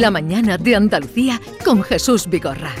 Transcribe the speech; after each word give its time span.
La 0.00 0.10
mañana 0.10 0.58
de 0.58 0.74
Andalucía 0.74 1.40
con 1.64 1.80
Jesús 1.84 2.28
Vigorra. 2.28 2.72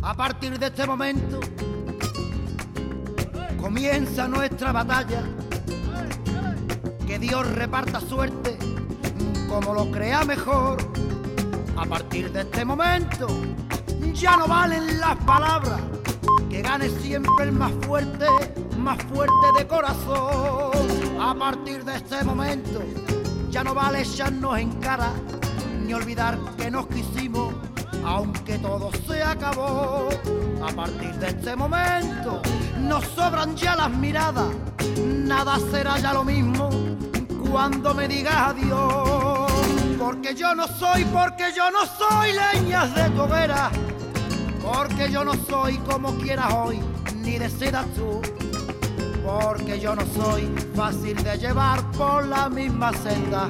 A 0.00 0.14
partir 0.16 0.58
de 0.58 0.66
este 0.68 0.86
momento 0.86 1.40
comienza 3.60 4.26
nuestra 4.26 4.72
batalla. 4.72 5.45
Que 7.06 7.18
Dios 7.20 7.48
reparta 7.52 8.00
suerte 8.00 8.58
como 9.48 9.72
lo 9.72 9.90
crea 9.90 10.24
mejor. 10.24 10.76
A 11.76 11.84
partir 11.84 12.32
de 12.32 12.40
este 12.40 12.64
momento 12.64 13.28
ya 14.12 14.36
no 14.36 14.46
valen 14.46 14.98
las 14.98 15.16
palabras. 15.24 15.80
Que 16.50 16.62
gane 16.62 16.88
siempre 16.88 17.44
el 17.44 17.52
más 17.52 17.72
fuerte, 17.86 18.26
más 18.76 19.02
fuerte 19.04 19.46
de 19.56 19.66
corazón. 19.66 20.72
A 21.20 21.34
partir 21.34 21.84
de 21.84 21.96
este 21.96 22.24
momento 22.24 22.82
ya 23.50 23.62
no 23.62 23.72
vale 23.72 24.02
echarnos 24.02 24.58
en 24.58 24.72
cara 24.80 25.12
ni 25.86 25.94
olvidar 25.94 26.36
que 26.56 26.70
nos 26.70 26.88
quisimos 26.88 27.54
aunque 28.04 28.58
todo 28.58 28.90
se 29.06 29.22
acabó. 29.22 30.08
A 30.66 30.72
partir 30.72 31.14
de 31.14 31.28
este 31.28 31.54
momento 31.56 32.42
nos 32.80 33.04
sobran 33.04 33.56
ya 33.56 33.76
las 33.76 33.90
miradas, 33.90 34.48
nada 34.98 35.58
será 35.70 35.98
ya 35.98 36.12
lo 36.12 36.24
mismo 36.24 36.85
cuando 37.50 37.94
me 37.94 38.08
digas 38.08 38.34
adiós. 38.36 39.50
Porque 39.98 40.34
yo 40.34 40.54
no 40.54 40.68
soy, 40.68 41.04
porque 41.06 41.52
yo 41.54 41.70
no 41.70 41.86
soy 41.86 42.32
leñas 42.32 42.94
de 42.94 43.10
tu 43.10 43.22
hoguera, 43.22 43.70
porque 44.62 45.10
yo 45.10 45.24
no 45.24 45.34
soy 45.34 45.78
como 45.78 46.16
quieras 46.18 46.52
hoy, 46.52 46.80
ni 47.16 47.38
deseas 47.38 47.86
tú. 47.94 48.20
Porque 49.24 49.80
yo 49.80 49.96
no 49.96 50.02
soy 50.14 50.46
fácil 50.74 51.16
de 51.22 51.36
llevar 51.38 51.90
por 51.92 52.26
la 52.26 52.48
misma 52.48 52.92
senda. 52.92 53.48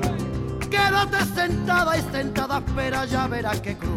Quédate 0.70 1.24
sentada 1.34 1.98
y 1.98 2.02
sentada, 2.12 2.58
espera, 2.58 3.05
ya 3.05 3.27
verás 3.27 3.61
qué 3.61 3.77
cruz 3.77 3.97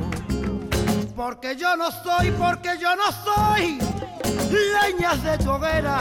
porque 1.19 1.53
yo 1.57 1.75
no 1.75 1.91
soy, 1.91 2.31
porque 2.31 2.77
yo 2.79 2.95
no 2.95 3.11
soy 3.11 3.77
leñas 4.49 5.21
de 5.21 5.37
tu 5.39 5.49
hoguera. 5.51 5.99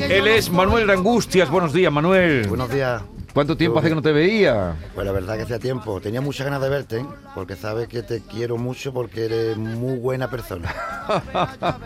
Él 0.00 0.26
es 0.26 0.50
Manuel 0.50 0.86
como- 0.86 0.98
Angustias. 0.98 1.50
Buenos 1.50 1.72
días, 1.72 1.92
Manuel. 1.92 2.46
Buenos 2.48 2.70
días. 2.70 3.02
¿Cuánto 3.32 3.56
tiempo 3.56 3.78
hace 3.78 3.88
que 3.90 3.94
no 3.94 4.02
te 4.02 4.10
veía? 4.10 4.74
Pues 4.92 5.06
la 5.06 5.12
verdad 5.12 5.36
que 5.36 5.42
hacía 5.42 5.60
tiempo. 5.60 6.00
Tenía 6.00 6.20
muchas 6.20 6.44
ganas 6.46 6.60
de 6.60 6.68
verte, 6.68 6.96
¿eh? 6.98 7.06
porque 7.32 7.54
sabes 7.54 7.86
que 7.86 8.02
te 8.02 8.22
quiero 8.22 8.56
mucho 8.58 8.92
porque 8.92 9.26
eres 9.26 9.56
muy 9.56 9.98
buena 9.98 10.28
persona. 10.28 10.74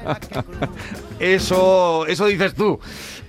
Eso, 1.21 2.07
eso 2.07 2.27
dices 2.27 2.55
tú. 2.55 2.79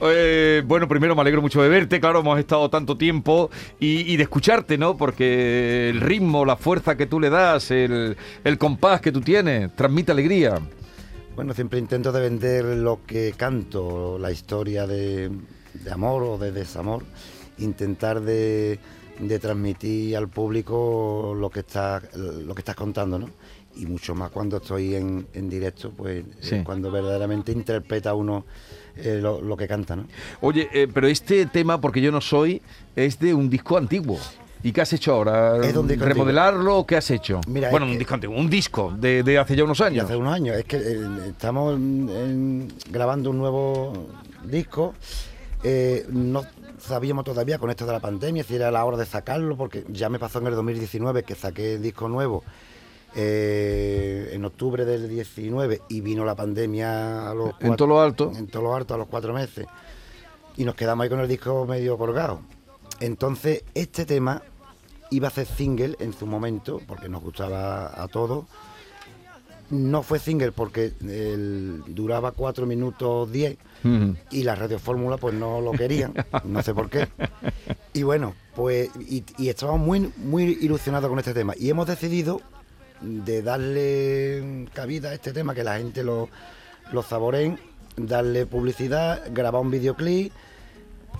Eh, 0.02 0.64
bueno, 0.66 0.88
primero 0.88 1.14
me 1.16 1.22
alegro 1.22 1.42
mucho 1.42 1.62
de 1.62 1.69
verte, 1.69 2.00
claro, 2.00 2.19
hemos 2.22 2.40
estado 2.40 2.69
tanto 2.69 2.97
tiempo 2.97 3.50
y, 3.80 4.12
y 4.12 4.17
de 4.17 4.23
escucharte, 4.23 4.78
¿no? 4.78 4.97
Porque 4.97 5.90
el 5.92 6.02
ritmo, 6.02 6.45
la 6.45 6.56
fuerza 6.56 6.97
que 6.97 7.06
tú 7.06 7.19
le 7.19 7.30
das, 7.30 7.69
el, 7.72 8.17
el 8.44 8.58
compás 8.58 9.02
que 9.02 9.12
tú 9.12 9.22
tienes, 9.22 9.73
transmite 9.75 10.12
alegría. 10.12 10.56
Bueno, 11.36 11.53
siempre 11.53 11.80
intento 11.80 12.11
de 12.11 12.22
vender 12.22 12.64
lo 12.64 13.00
que 13.05 13.33
canto, 13.36 14.17
la 14.17 14.31
historia 14.31 14.88
de, 14.88 15.30
de 15.73 15.91
amor 15.91 16.23
o 16.23 16.38
de 16.38 16.52
desamor, 16.53 17.03
intentar 17.58 18.22
de, 18.22 18.80
de 19.19 19.39
transmitir 19.39 20.16
al 20.16 20.30
público 20.30 21.35
lo 21.38 21.50
que 21.50 21.59
está, 21.59 22.01
lo 22.16 22.56
que 22.56 22.62
estás 22.62 22.75
contando, 22.75 23.19
¿no? 23.19 23.29
Y 23.75 23.85
mucho 23.85 24.16
más 24.16 24.31
cuando 24.31 24.57
estoy 24.57 24.96
en, 24.96 25.28
en 25.34 25.50
directo, 25.50 25.91
pues 25.91 26.23
Sí. 26.40 26.56
eh, 26.56 26.63
cuando 26.63 26.90
verdaderamente 26.90 27.52
interpreta 27.52 28.13
uno 28.13 28.46
eh, 28.96 29.19
lo, 29.22 29.41
lo 29.41 29.57
que 29.57 29.67
canta, 29.67 29.97
¿no? 29.97 30.07
Oye, 30.40 30.69
eh, 30.72 30.88
pero 30.94 31.07
este 31.07 31.46
tema, 31.47 31.81
porque 31.81 32.00
yo 32.00 32.13
no 32.13 32.22
soy, 32.22 32.62
es 32.96 33.19
de 33.19 33.34
un 33.34 33.50
disco 33.50 33.78
antiguo. 33.78 34.17
¿Y 34.66 34.72
qué 34.72 34.81
has 34.81 34.92
hecho 34.94 35.14
ahora? 35.14 35.59
De 35.59 35.96
¿Remodelarlo 35.96 36.80
o 36.80 36.88
qué 36.88 36.98
has 36.98 37.12
hecho? 37.12 37.40
Mira, 37.48 37.70
bueno, 37.70 37.86
un 37.86 38.00
disco 38.00 38.16
antiguo, 38.16 38.36
un 38.36 38.50
disco 38.50 38.92
de, 38.98 39.22
de 39.22 39.38
hace 39.38 39.56
ya 39.56 39.64
unos 39.64 39.80
años. 39.80 40.06
hace 40.06 40.16
unos 40.16 40.34
años. 40.34 40.58
Es 40.58 40.66
que 40.66 40.78
eh, 40.78 41.08
estamos 41.28 41.80
grabando 42.90 43.30
un 43.30 43.38
nuevo 43.38 44.08
disco. 44.44 44.96
Eh, 45.64 46.08
no 46.09 46.44
sabíamos 46.80 47.26
todavía 47.26 47.59
con 47.59 47.70
esto 47.70 47.86
de 47.86 47.92
la 47.92 48.00
pandemia 48.00 48.44
si 48.44 48.56
era 48.56 48.72
la 48.72 48.84
hora 48.84 48.98
de 48.98 49.06
sacarlo, 49.06 49.56
porque 49.56 49.84
ya 49.88 50.09
me 50.09 50.18
pasó 50.18 50.40
en 50.40 50.48
el 50.48 50.56
2019 50.56 51.22
que 51.22 51.36
saqué 51.36 51.76
el 51.76 51.84
disco 51.84 52.09
nuevo 52.09 52.44
eh, 53.16 54.32
en 54.34 54.46
octubre 54.46 54.84
del 54.84 55.08
19 55.08 55.82
y 55.90 56.02
vino 56.02 56.26
la 56.26 56.34
pandemia 56.34 57.30
a 57.30 57.36
los 57.36 57.52
En 57.59 57.76
todo 57.76 57.90
lo 57.90 58.02
alto. 58.02 58.32
En 58.36 58.47
todo 58.47 58.64
lo 58.64 58.76
alto 58.76 58.96
a 58.96 58.97
los 58.97 59.06
cuatro 59.06 59.32
meses. 59.32 59.68
Y 60.58 60.66
nos 60.66 60.74
quedamos 60.74 61.03
ahí 61.03 61.09
con 61.12 61.20
el 61.20 61.28
disco 61.28 61.68
medio 61.68 62.00
colgado. 62.00 62.42
Entonces, 63.00 63.64
este 63.76 64.06
tema 64.06 64.42
iba 65.16 65.28
a 65.28 65.31
ser 65.31 65.48
single 65.48 65.96
en 66.00 66.14
su 66.14 66.26
momento, 66.26 66.81
porque 66.88 67.09
nos 67.09 67.22
gustaba 67.22 68.02
a 68.02 68.08
todos. 68.08 68.46
No 69.72 70.03
fue 70.03 70.20
single 70.20 70.52
porque 70.52 70.94
el- 71.02 71.81
duraba 71.88 72.31
4 72.34 72.68
minutos 72.68 73.31
10 73.31 73.58
Ujú. 73.84 74.16
y 74.30 74.44
la 74.44 74.53
radiofórmula 74.53 75.18
pues 75.18 75.34
no 75.34 75.59
lo 75.62 75.72
querían, 75.72 76.14
no 76.44 76.62
sé 76.62 76.74
por 76.76 76.90
qué. 76.90 77.08
Y 77.94 78.03
bueno, 78.03 78.36
pues 78.56 78.90
y, 79.00 79.24
y 79.40 79.50
estábamos 79.50 79.81
muy, 79.81 80.12
muy 80.18 80.58
ilusionados 80.62 81.09
con 81.09 81.18
este 81.18 81.34
tema 81.34 81.53
y 81.58 81.70
hemos 81.72 81.88
decidido 81.88 82.42
de 83.02 83.42
darle 83.42 84.68
cabida 84.74 85.09
a 85.09 85.14
este 85.16 85.34
tema, 85.34 85.56
que 85.56 85.64
la 85.64 85.78
gente 85.78 86.03
lo, 86.03 86.30
lo 86.92 87.02
saboreen, 87.02 87.58
darle 87.97 88.46
publicidad, 88.46 89.24
grabar 89.34 89.62
un 89.62 89.72
videoclip. 89.72 90.32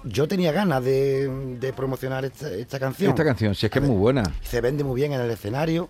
Yo 0.04 0.28
tenía 0.28 0.52
ganas 0.52 0.84
de, 0.84 1.28
de 1.60 1.74
promocionar 1.74 2.26
esta, 2.26 2.52
esta 2.52 2.80
canción. 2.80 3.10
Esta 3.10 3.24
canción, 3.24 3.56
si 3.56 3.66
es 3.66 3.72
que 3.72 3.80
es 3.80 3.86
muy 3.86 3.98
buena. 3.98 4.24
se 4.42 4.62
vende 4.62 4.84
muy 4.84 4.96
bien 4.96 5.14
en 5.14 5.22
el 5.22 5.32
escenario. 5.32 5.90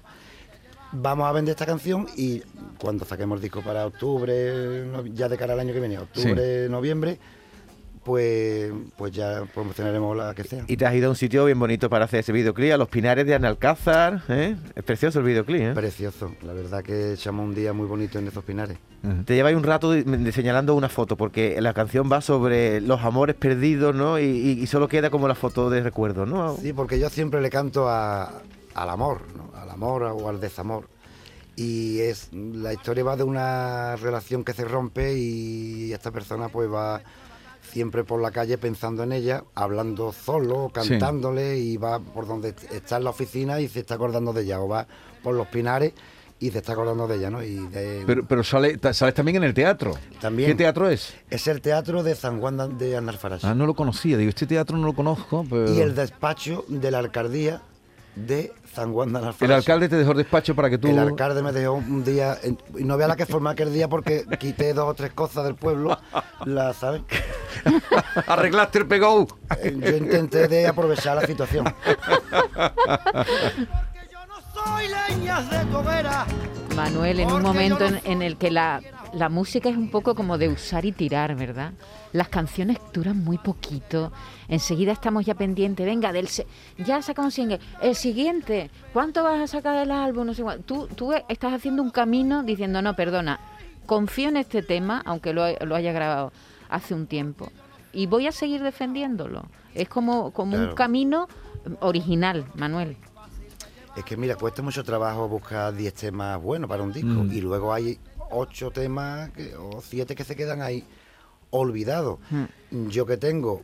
Vamos 0.91 1.27
a 1.27 1.31
vender 1.33 1.53
esta 1.53 1.65
canción 1.65 2.07
y 2.15 2.41
cuando 2.79 3.03
saquemos 3.05 3.37
el 3.37 3.41
disco 3.41 3.61
para 3.61 3.85
octubre, 3.85 4.85
ya 5.13 5.27
de 5.27 5.37
cara 5.37 5.53
al 5.53 5.59
año 5.59 5.73
que 5.73 5.79
viene, 5.79 5.97
octubre, 5.97 6.69
noviembre, 6.69 7.17
pues, 8.05 8.71
pues 8.95 9.11
ya 9.11 9.43
promocionaremos 9.53 10.15
la 10.15 10.33
que 10.35 10.43
sea. 10.43 10.63
Y 10.67 10.77
te 10.77 10.85
has 10.85 10.93
ido 10.93 11.07
a 11.07 11.09
un 11.09 11.15
sitio 11.15 11.43
bien 11.45 11.59
bonito 11.59 11.89
para 11.89 12.05
hacer 12.05 12.19
ese 12.21 12.31
videoclip, 12.31 12.71
a 12.71 12.77
los 12.77 12.87
Pinares 12.87 13.25
de 13.25 13.33
Analcázar, 13.35 14.21
¿eh? 14.29 14.55
Es 14.75 14.83
precioso 14.83 15.19
el 15.19 15.25
videoclip, 15.25 15.61
¿eh? 15.61 15.71
Precioso, 15.73 16.31
la 16.43 16.53
verdad 16.53 16.83
que 16.83 17.13
echamos 17.13 17.45
un 17.45 17.55
día 17.55 17.73
muy 17.73 17.87
bonito 17.87 18.19
en 18.19 18.27
esos 18.27 18.43
pinares. 18.43 18.77
Te 19.25 19.35
lleváis 19.35 19.55
un 19.57 19.63
rato 19.63 19.91
de- 19.91 20.03
de 20.03 20.31
señalando 20.31 20.73
una 20.75 20.89
foto, 20.89 21.15
porque 21.17 21.59
la 21.61 21.73
canción 21.73 22.09
va 22.11 22.21
sobre 22.21 22.79
los 22.81 23.01
amores 23.03 23.35
perdidos, 23.35 23.93
¿no? 23.93 24.17
Y, 24.19 24.23
y- 24.23 24.51
y 24.61 24.67
solo 24.67 24.87
queda 24.87 25.09
como 25.09 25.27
la 25.27 25.35
foto 25.35 25.69
de 25.69 25.81
recuerdo, 25.81 26.25
¿no? 26.25 26.55
Sí, 26.57 26.73
porque 26.73 26.99
yo 26.99 27.09
siempre 27.09 27.41
le 27.41 27.49
canto 27.49 27.89
a- 27.89 28.41
al 28.75 28.89
amor, 28.89 29.21
¿no? 29.35 29.51
al 29.59 29.69
amor 29.69 30.03
o 30.03 30.29
al 30.29 30.39
desamor. 30.39 30.87
Y 31.55 31.99
es 31.99 32.29
la 32.33 32.73
historia 32.73 33.03
va 33.03 33.15
de 33.15 33.23
una 33.23 33.95
relación 33.95 34.43
que 34.43 34.53
se 34.53 34.65
rompe 34.65 35.17
y 35.17 35.93
esta 35.93 36.11
persona 36.11 36.49
pues 36.49 36.69
va 36.69 37.01
siempre 37.71 38.03
por 38.03 38.21
la 38.21 38.31
calle 38.31 38.57
pensando 38.57 39.03
en 39.03 39.11
ella, 39.11 39.43
hablando 39.55 40.11
solo, 40.13 40.71
Sí. 40.81 40.89
cantándole 40.89 41.57
y 41.57 41.77
va 41.77 41.99
por 41.99 42.27
donde 42.27 42.55
está 42.71 42.97
en 42.97 43.03
la 43.03 43.09
oficina 43.09 43.59
y 43.59 43.67
se 43.67 43.79
está 43.81 43.95
acordando 43.95 44.33
de 44.33 44.43
ella 44.43 44.61
o 44.61 44.67
va 44.67 44.87
por 45.23 45.35
los 45.35 45.47
pinares 45.47 45.93
y 46.39 46.51
se 46.51 46.57
está 46.59 46.73
acordando 46.73 47.07
de 47.07 47.15
ella, 47.15 47.29
¿no? 47.29 47.41
Y 47.43 47.55
de- 47.67 48.03
Pero, 48.05 48.25
pero 48.27 48.43
sale, 48.43 48.77
sales 48.93 49.13
también 49.15 49.37
en 49.37 49.43
el 49.45 49.53
teatro. 49.53 49.93
También. 50.19 50.49
¿Qué 50.49 50.55
teatro 50.55 50.89
es? 50.89 51.13
es 51.29 51.47
el 51.47 51.61
teatro 51.61 52.03
de 52.03 52.13
San 52.15 52.39
Juan 52.39 52.77
de 52.77 52.97
Analfarache 52.97 53.47
Ah, 53.47 53.55
no 53.55 53.65
lo 53.65 53.73
conocía. 53.73 54.17
Digo, 54.17 54.29
este 54.29 54.45
teatro 54.45 54.77
no 54.77 54.85
lo 54.87 54.93
conozco, 54.93 55.45
pero... 55.49 55.73
y 55.73 55.79
el 55.79 55.95
despacho 55.95 56.65
de 56.67 56.91
la 56.91 56.99
alcaldía 56.99 57.61
de 58.15 58.53
San 58.73 58.93
Juan 58.93 59.11
de 59.11 59.19
Analfarache. 59.19 59.45
El 59.45 59.51
alcalde 59.51 59.89
te 59.89 59.95
dejó 59.97 60.11
el 60.11 60.17
despacho 60.17 60.55
para 60.55 60.69
que 60.69 60.77
tú... 60.77 60.87
El 60.87 60.99
alcalde 60.99 61.41
me 61.43 61.51
dejó 61.51 61.73
un 61.73 62.03
día, 62.03 62.37
en- 62.43 62.57
y 62.77 62.83
no 62.83 62.97
vea 62.97 63.07
la 63.07 63.15
que 63.15 63.25
formé 63.25 63.49
aquel 63.49 63.73
día 63.73 63.87
porque 63.87 64.25
quité 64.39 64.73
dos 64.73 64.85
o 64.89 64.93
tres 64.93 65.11
cosas 65.13 65.43
del 65.45 65.55
pueblo, 65.55 65.97
la, 66.45 66.73
¿sabes? 66.73 67.01
Arreglaste 68.27 68.79
el 68.79 68.87
pegou. 68.87 69.27
Eh, 69.61 69.75
Yo 69.79 69.97
intenté 69.97 70.47
de 70.47 70.67
aprovechar 70.67 71.15
la 71.15 71.25
situación. 71.27 71.65
Porque 72.55 74.07
yo 74.11 74.25
no 74.27 74.35
soy 74.53 74.87
leñas 74.87 75.49
de 75.49 75.75
hoguera. 75.75 76.25
Manuel, 76.75 77.19
en 77.21 77.31
un 77.31 77.41
momento 77.41 77.85
en 78.03 78.21
el 78.21 78.37
que 78.37 78.51
la, 78.51 78.81
la 79.15 79.29
música 79.29 79.69
es 79.69 79.77
un 79.77 79.89
poco 79.89 80.13
como 80.13 80.37
de 80.37 80.49
usar 80.49 80.85
y 80.85 80.91
tirar, 80.91 81.35
¿verdad? 81.35 81.71
Las 82.13 82.27
canciones 82.29 82.77
duran 82.93 83.23
muy 83.23 83.37
poquito. 83.37 84.11
Enseguida 84.47 84.91
estamos 84.91 85.25
ya 85.25 85.33
pendientes. 85.35 85.85
Venga, 85.85 86.11
del 86.11 86.27
se- 86.27 86.45
ya 86.77 87.01
sacamos 87.01 87.27
un 87.29 87.31
single. 87.31 87.59
El 87.81 87.95
siguiente, 87.95 88.69
¿cuánto 88.93 89.23
vas 89.23 89.39
a 89.39 89.47
sacar 89.47 89.79
del 89.79 89.91
álbum? 89.91 90.25
No 90.27 90.33
sé. 90.33 90.43
Tú, 90.65 90.87
tú 90.95 91.13
estás 91.29 91.53
haciendo 91.53 91.81
un 91.81 91.91
camino 91.91 92.43
diciendo, 92.43 92.81
no, 92.81 92.95
perdona, 92.95 93.39
confío 93.85 94.29
en 94.29 94.37
este 94.37 94.61
tema, 94.61 95.01
aunque 95.05 95.33
lo, 95.33 95.43
lo 95.65 95.75
haya 95.75 95.91
grabado 95.93 96.31
hace 96.69 96.93
un 96.93 97.07
tiempo. 97.07 97.49
y 97.93 98.07
voy 98.07 98.27
a 98.27 98.31
seguir 98.33 98.61
defendiéndolo. 98.61 99.45
Es 99.73 99.87
como, 99.87 100.31
como 100.31 100.57
un 100.57 100.73
camino 100.75 101.27
original, 101.79 102.45
Manuel. 102.55 102.97
Es 103.95 104.03
que 104.03 104.17
mira, 104.17 104.35
cuesta 104.35 104.61
mucho 104.61 104.83
trabajo 104.83 105.27
buscar 105.29 105.73
10 105.73 105.93
temas 105.93 106.41
buenos 106.41 106.69
para 106.69 106.83
un 106.83 106.91
disco. 106.91 107.07
Mm. 107.23 107.31
Y 107.31 107.39
luego 107.41 107.73
hay 107.73 107.97
8 108.31 108.71
temas 108.71 109.29
que- 109.31 109.55
o 109.55 109.81
7 109.81 110.15
que 110.15 110.23
se 110.23 110.35
quedan 110.35 110.61
ahí 110.61 110.83
olvidados. 111.51 112.19
Mm. 112.29 112.87
Yo 112.89 113.05
que 113.05 113.17
tengo 113.17 113.63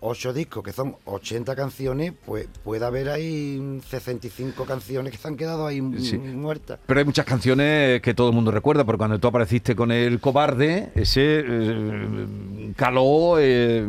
8 0.00 0.32
discos 0.32 0.62
que 0.62 0.72
son 0.72 0.96
80 1.04 1.56
canciones, 1.56 2.12
pues 2.24 2.46
puede 2.64 2.84
haber 2.84 3.08
ahí 3.08 3.80
65 3.88 4.64
canciones 4.64 5.12
que 5.12 5.18
se 5.18 5.28
han 5.28 5.36
quedado 5.36 5.66
ahí 5.66 5.80
Sí. 5.98 6.18
muertas. 6.18 6.78
Pero 6.86 7.00
hay 7.00 7.04
muchas 7.06 7.24
canciones 7.24 8.00
que 8.02 8.14
todo 8.14 8.28
el 8.28 8.34
mundo 8.34 8.50
recuerda, 8.50 8.84
porque 8.84 8.98
cuando 8.98 9.18
tú 9.18 9.28
apareciste 9.28 9.74
con 9.74 9.90
el 9.92 10.20
cobarde, 10.20 10.90
ese 10.94 11.42
eh, 11.46 12.72
caló 12.76 13.36
eh, 13.38 13.84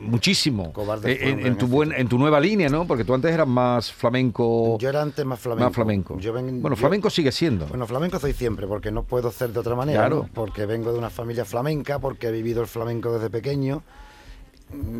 muchísimo 0.00 0.72
Eh, 1.04 1.18
en, 1.22 1.46
en 1.46 1.58
tu 1.58 1.66
buen, 1.66 1.92
en 1.92 2.08
tu 2.08 2.18
nueva 2.18 2.40
línea, 2.40 2.68
¿no? 2.68 2.86
Porque 2.86 3.04
tú 3.04 3.14
antes 3.14 3.32
eras 3.32 3.46
más 3.46 3.92
flamenco. 3.92 4.78
Yo 4.78 4.88
era 4.88 5.02
antes 5.02 5.24
más 5.24 5.38
flamenco. 5.38 5.64
Más 5.68 5.74
flamenco. 5.74 6.18
Yo 6.18 6.32
ven- 6.32 6.62
bueno, 6.62 6.76
yo- 6.76 6.80
flamenco 6.80 7.10
sigue 7.10 7.32
siendo. 7.32 7.66
Bueno, 7.66 7.86
flamenco 7.86 8.18
soy 8.18 8.32
siempre, 8.32 8.66
porque 8.66 8.90
no 8.90 9.02
puedo 9.02 9.30
ser 9.30 9.52
de 9.52 9.60
otra 9.60 9.74
manera, 9.74 10.00
Claro. 10.00 10.16
¿no? 10.26 10.30
porque 10.32 10.66
vengo 10.66 10.92
de 10.92 10.98
una 10.98 11.10
familia 11.10 11.44
flamenca, 11.44 11.98
porque 11.98 12.28
he 12.28 12.32
vivido 12.32 12.62
el 12.62 12.68
flamenco 12.68 13.12
desde 13.12 13.28
pequeño, 13.30 13.82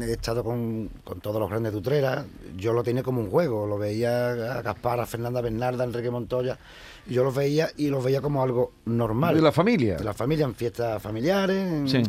he 0.02 0.12
estado 0.12 0.42
con, 0.42 0.88
con 1.04 1.20
todos 1.20 1.40
los 1.40 1.48
grandes 1.50 1.72
de 1.72 1.78
Utrera, 1.78 2.24
yo 2.56 2.72
lo 2.72 2.82
tenía 2.82 3.02
como 3.02 3.20
un 3.20 3.30
juego, 3.30 3.66
lo 3.66 3.78
veía 3.78 4.30
a 4.58 4.62
Gaspar, 4.62 5.00
a 5.00 5.06
Fernanda 5.06 5.40
Bernarda, 5.40 5.84
a 5.84 5.86
Enrique 5.86 6.10
Montoya, 6.10 6.58
y 7.06 7.14
yo 7.14 7.24
los 7.24 7.34
veía 7.34 7.68
y 7.76 7.88
los 7.88 8.02
veía 8.02 8.20
como 8.20 8.42
algo 8.42 8.72
normal. 8.86 9.34
de 9.34 9.42
la 9.42 9.52
familia. 9.52 9.96
De 9.96 10.04
la 10.04 10.14
familia, 10.14 10.46
en 10.46 10.54
fiestas 10.54 11.02
familiares, 11.02 11.90
Sí. 11.90 12.02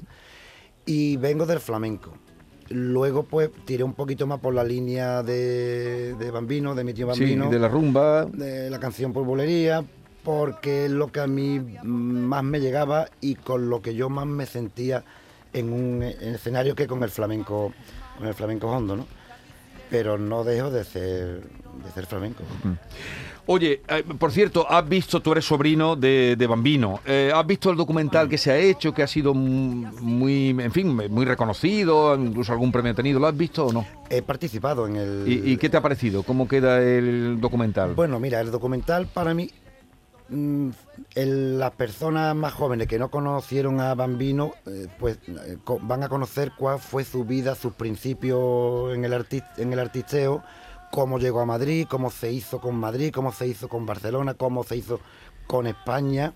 y 0.86 1.18
vengo 1.18 1.46
del 1.46 1.60
flamenco. 1.60 2.14
Luego, 2.70 3.24
pues, 3.24 3.50
tiré 3.66 3.84
un 3.84 3.94
poquito 3.94 4.28
más 4.28 4.40
por 4.40 4.54
la 4.54 4.64
línea 4.64 5.24
de, 5.24 6.14
de 6.16 6.32
Bambino, 6.32 6.76
de 6.76 6.84
mi 6.84 6.94
tío 6.94 7.12
Sí, 7.16 7.22
Bambino 7.22 7.50
de 7.50 7.60
la 7.60 7.68
rumba. 7.68 8.26
de 8.26 8.70
la 8.70 8.80
canción 8.80 9.12
por 9.12 9.24
bulería 9.26 9.84
porque 10.24 10.86
es 10.86 10.92
lo 10.92 11.12
que 11.12 11.22
a 11.22 11.28
mí 11.28 11.60
más 11.84 12.44
me 12.44 12.60
llegaba 12.60 13.08
y 13.22 13.36
con 13.36 13.70
lo 13.70 13.82
que 13.82 13.96
yo 13.96 14.10
más 14.10 14.28
me 14.28 14.46
sentía 14.46 15.04
en 15.54 15.74
un 15.74 16.04
en 16.04 16.36
escenario 16.36 16.76
que 16.76 16.88
con 16.88 17.04
el 17.04 17.10
flamenco 17.10 17.74
con 18.18 18.28
el 18.28 18.34
flamenco 18.34 18.68
hondo, 18.68 18.96
¿no? 18.96 19.08
Pero 19.90 20.18
no 20.18 20.44
dejo 20.44 20.70
de 20.70 20.84
ser 20.84 21.42
de 21.84 21.92
ser 21.94 22.06
flamenco. 22.06 22.44
Oye, 23.52 23.82
eh, 23.88 24.04
por 24.20 24.32
cierto, 24.32 24.70
has 24.70 24.88
visto, 24.88 25.22
tú 25.22 25.32
eres 25.32 25.46
sobrino 25.46 25.96
de, 25.96 26.36
de 26.38 26.46
Bambino, 26.48 27.00
eh, 27.04 27.32
has 27.34 27.48
visto 27.48 27.72
el 27.72 27.78
documental 27.78 28.30
que 28.30 28.38
se 28.38 28.52
ha 28.52 28.58
hecho, 28.58 28.94
que 28.94 29.02
ha 29.02 29.08
sido 29.08 29.34
muy, 29.34 30.50
en 30.50 30.72
fin, 30.72 30.96
muy 30.96 31.26
reconocido, 31.26 32.16
incluso 32.16 32.52
algún 32.52 32.72
premio 32.72 32.92
ha 32.92 32.96
tenido, 32.96 33.20
¿lo 33.20 33.26
has 33.26 33.36
visto 33.36 33.66
o 33.66 33.74
no? 33.74 33.88
He 34.08 34.22
participado 34.22 34.86
en 34.86 34.98
el 34.98 35.24
¿Y, 35.26 35.54
y 35.54 35.58
qué 35.58 35.68
te 35.68 35.78
ha 35.78 35.82
parecido? 35.82 36.22
¿Cómo 36.22 36.48
queda 36.48 36.80
el 36.84 37.42
documental? 37.42 37.96
Bueno, 37.96 38.20
mira, 38.20 38.40
el 38.40 38.52
documental 38.52 39.08
para 39.08 39.34
mí, 39.34 39.50
mm, 39.50 39.69
las 40.30 41.72
personas 41.72 42.36
más 42.36 42.54
jóvenes 42.54 42.88
que 42.88 43.00
no 43.00 43.10
conocieron 43.10 43.80
a 43.80 43.96
Bambino, 43.96 44.54
eh, 44.66 44.88
pues 45.00 45.18
eh, 45.28 45.58
van 45.82 46.04
a 46.04 46.10
conocer 46.10 46.52
cuál 46.58 46.80
fue 46.80 47.04
su 47.04 47.26
vida, 47.26 47.56
sus 47.56 47.74
principios 47.74 48.94
en 48.94 49.06
el, 49.06 49.14
arti- 49.14 49.44
en 49.58 49.74
el 49.74 49.80
artisteo, 49.80 50.44
cómo 50.92 51.20
llegó 51.20 51.42
a 51.42 51.46
Madrid, 51.46 51.88
cómo 51.90 52.12
se 52.12 52.32
hizo 52.32 52.60
con 52.62 52.76
Madrid, 52.76 53.12
cómo 53.14 53.32
se 53.32 53.48
hizo 53.48 53.68
con 53.70 53.86
Barcelona, 53.86 54.34
cómo 54.36 54.64
se 54.64 54.78
hizo 54.78 55.00
con 55.48 55.68
España, 55.68 56.34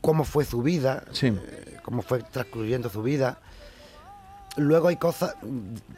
cómo 0.00 0.24
fue 0.24 0.44
su 0.44 0.62
vida, 0.62 1.04
Sí. 1.12 1.28
eh, 1.28 1.78
cómo 1.82 2.02
fue 2.02 2.20
transcurriendo 2.22 2.88
su 2.90 3.02
vida. 3.02 3.38
Luego 4.58 4.88
hay 4.88 4.96
cosas, 4.96 5.34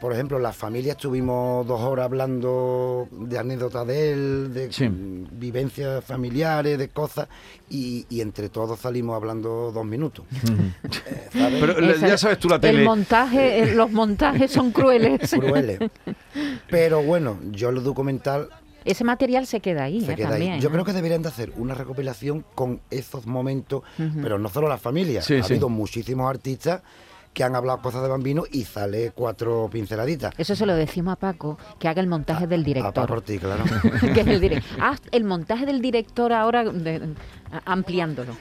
por 0.00 0.12
ejemplo, 0.12 0.38
la 0.38 0.52
familia 0.52 0.92
estuvimos 0.92 1.66
dos 1.66 1.80
horas 1.80 2.04
hablando 2.04 3.08
de 3.10 3.36
anécdotas 3.36 3.84
de 3.84 4.12
él, 4.12 4.54
de 4.54 4.72
Sí. 4.72 4.88
vivencias 4.88 6.04
familiares, 6.04 6.78
de 6.78 6.88
cosas, 6.88 7.26
y, 7.68 8.06
y 8.08 8.20
entre 8.20 8.48
todos 8.50 8.78
salimos 8.78 9.16
hablando 9.16 9.72
dos 9.72 9.84
minutos. 9.84 10.24
Eh, 11.06 11.28
¿sabes? 11.32 11.60
Pero 11.60 11.78
Esa- 11.90 12.06
ya 12.06 12.16
sabes 12.18 12.38
tú 12.38 12.48
la 12.48 12.60
tele. 12.60 12.78
El 12.80 12.84
montaje, 12.84 13.58
eh, 13.64 13.66
los 13.74 13.90
montajes 13.90 14.52
son 14.52 14.70
crueles. 14.70 15.30
Crueles. 15.32 15.80
Pero 16.70 17.02
bueno, 17.02 17.38
yo 17.50 17.70
el 17.70 17.82
documental 17.82 18.48
Ese 18.84 19.02
material 19.02 19.46
se 19.48 19.58
queda 19.58 19.82
ahí, 19.84 20.00
se 20.00 20.12
eh, 20.12 20.14
queda 20.16 20.28
también. 20.30 20.52
ahí. 20.52 20.60
Yo 20.60 20.70
creo 20.70 20.84
que 20.84 20.92
deberían 20.92 21.22
de 21.22 21.28
hacer 21.28 21.52
una 21.56 21.74
recopilación 21.74 22.44
con 22.54 22.80
esos 22.90 23.26
momentos, 23.26 23.82
pero 24.22 24.38
no 24.38 24.48
solo 24.48 24.68
la 24.68 24.78
familia. 24.78 25.22
Sí, 25.22 25.34
ha 25.34 25.42
sí. 25.42 25.54
habido 25.54 25.68
muchísimos 25.68 26.30
artistas 26.30 26.82
que 27.34 27.44
han 27.44 27.54
hablado 27.56 27.82
cosas 27.82 28.02
de 28.02 28.08
Bambino 28.08 28.44
y 28.50 28.64
sale 28.64 29.10
cuatro 29.14 29.69
pinceladitas. 29.70 30.32
Eso 30.38 30.54
se 30.56 30.64
lo 30.64 30.75
decimos 30.75 31.12
a 31.12 31.16
Paco, 31.16 31.58
que 31.78 31.88
haga 31.88 32.00
el 32.00 32.06
montaje 32.06 32.46
del 32.46 32.60
A 32.60 32.64
director. 32.64 33.06
por 33.06 33.20
ti, 33.22 33.38
claro. 33.38 33.64
que 34.14 34.20
es 34.20 34.26
el, 34.26 34.62
Haz 34.81 35.00
el 35.10 35.25
montaje 35.25 35.66
del 35.66 35.82
director 35.82 36.32
ahora 36.32 36.64
de- 36.64 37.14
a- 37.52 37.72
ampliándolo. 37.72 38.34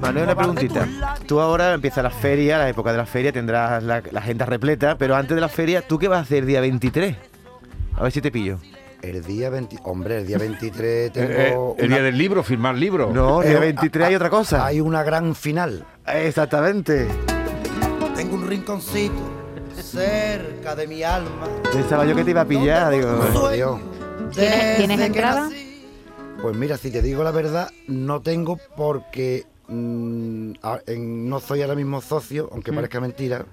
Manuel, 0.00 0.24
una 0.24 0.34
preguntita. 0.36 0.88
Tú 1.26 1.40
ahora 1.40 1.74
empieza 1.74 2.02
la 2.02 2.10
feria, 2.10 2.58
la 2.58 2.68
época 2.68 2.92
de 2.92 2.98
la 2.98 3.06
feria, 3.06 3.32
tendrás 3.32 3.82
la, 3.82 4.02
la 4.10 4.20
agenda 4.20 4.46
repleta, 4.46 4.96
pero 4.98 5.14
antes 5.16 5.34
de 5.34 5.40
la 5.40 5.48
feria, 5.48 5.82
¿tú 5.86 5.98
qué 5.98 6.08
vas 6.08 6.18
a 6.18 6.22
hacer 6.22 6.38
el 6.38 6.46
día 6.46 6.60
23? 6.60 7.16
A 7.96 8.02
ver 8.02 8.12
si 8.12 8.20
te 8.20 8.30
pillo. 8.30 8.58
El 9.02 9.24
día 9.24 9.50
20, 9.50 9.78
hombre, 9.82 10.18
el 10.18 10.26
día 10.26 10.38
23 10.38 11.08
Eh, 11.08 11.10
tengo 11.12 11.30
eh, 11.32 11.74
el 11.78 11.86
una- 11.86 11.96
día 11.96 12.04
del 12.04 12.16
libro, 12.18 12.42
firmar 12.44 12.76
libro. 12.76 13.10
No, 13.12 13.42
el 13.42 13.48
día 13.48 13.58
eh, 13.58 13.60
23 13.60 14.08
hay 14.08 14.14
otra 14.14 14.30
cosa. 14.30 14.64
Hay 14.64 14.80
una 14.80 15.02
gran 15.02 15.34
final. 15.34 15.84
Exactamente. 16.06 17.08
Tengo 18.14 18.36
un 18.36 18.46
rinconcito 18.48 19.12
cerca 19.74 20.76
de 20.76 20.86
mi 20.86 21.02
alma. 21.02 21.48
Pensaba 21.72 22.04
yo 22.06 22.14
que 22.14 22.22
te 22.24 22.30
iba 22.30 22.42
a 22.42 22.44
pillar, 22.46 22.92
digo. 22.92 23.50
Dios. 23.52 23.80
¿Tienes- 24.32 24.76
tienes 24.76 24.98
que 24.98 25.06
entrada? 25.06 25.40
nací. 25.48 25.84
Pues 26.40 26.56
mira, 26.56 26.76
si 26.76 26.90
te 26.90 27.02
digo 27.02 27.22
la 27.24 27.30
verdad, 27.32 27.70
no 27.88 28.20
tengo 28.22 28.58
porque 28.76 29.46
mm, 29.68 30.52
a- 30.62 30.80
en- 30.86 31.28
no 31.28 31.40
soy 31.40 31.62
ahora 31.62 31.74
mismo 31.74 32.00
socio, 32.00 32.48
aunque 32.52 32.72
Mm. 32.72 32.74
parezca 32.74 33.00
mentira. 33.00 33.46